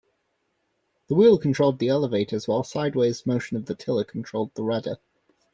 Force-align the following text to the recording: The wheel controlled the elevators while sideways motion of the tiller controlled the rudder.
The 1.09 1.13
wheel 1.13 1.37
controlled 1.37 1.77
the 1.77 1.89
elevators 1.89 2.47
while 2.47 2.63
sideways 2.63 3.27
motion 3.27 3.55
of 3.55 3.67
the 3.67 3.75
tiller 3.75 4.03
controlled 4.03 4.49
the 4.55 4.63
rudder. 4.63 4.97